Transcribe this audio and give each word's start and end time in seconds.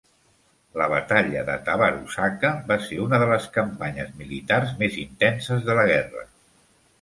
La 0.81 0.85
batalla 0.93 1.43
de 1.49 1.57
Tabaruzaka 1.67 2.51
va 2.71 2.77
ser 2.85 2.97
una 3.03 3.19
de 3.25 3.27
les 3.33 3.45
campanyes 3.59 4.17
militars 4.23 4.73
més 4.81 4.99
intenses 5.05 5.63
de 5.69 5.77
la 5.83 5.85
guerra. 5.95 6.27